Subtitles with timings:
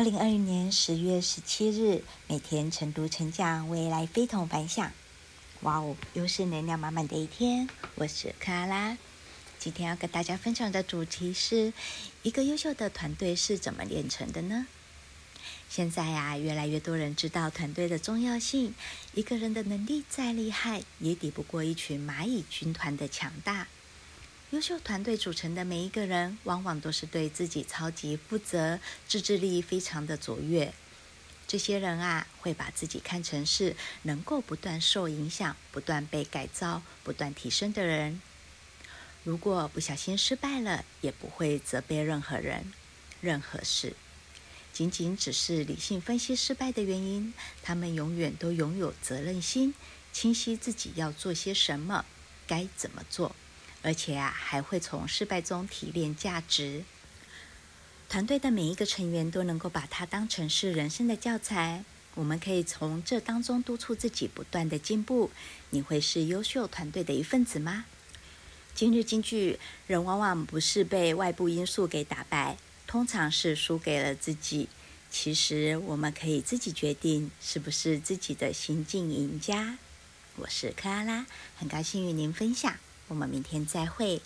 [0.00, 4.90] 二零二零年十月十七日，每天晨读晨讲，未来非同凡响。
[5.60, 7.68] 哇哦，又是能量满满的一天。
[7.96, 8.98] 我是克拉拉，
[9.58, 11.74] 今天要跟大家分享的主题是：
[12.22, 14.66] 一个优秀的团队是怎么炼成的呢？
[15.68, 18.74] 现在呀、啊，越来越多人知道团队的重要性。
[19.12, 23.68] 一个人的能力再厉害，也抵不过一群蚂蚁军团的强大。
[24.50, 30.74] 优秀团队组成的每一个人，往往都是对自己超级负责、自制力非常的卓越。
[31.46, 38.20] 这些人啊，会把自己看成是能够不断受影响、不断被改造、不断提升的人。
[39.22, 42.72] 如果不小心失败了，也不会责备任何人、
[43.20, 43.94] 任何事，
[44.72, 47.32] 仅仅只是理性分析失败的原因。
[47.62, 49.74] 他们永远都拥有责任心，
[50.12, 52.04] 清晰自己要做些什么，
[52.48, 53.36] 该怎么做。
[53.82, 56.84] 而且啊，还会从失败中提炼价值。
[58.08, 61.84] 团队的每一个成员都能够把它当成是人生的教材。
[62.16, 65.30] 我们可以从这当中督促自己不断的进步。
[65.70, 67.84] 你会是优秀团队的一份子吗？
[68.74, 74.68] 今日金句：人往往不是被外部因素给打败，通常是输给了自己。
[75.08, 79.78] 其实我们可以自己决定是不是自己的新晋赢家。
[80.36, 82.76] 我是克拉拉，很高兴与您分享。
[83.10, 84.22] 我们明天再会。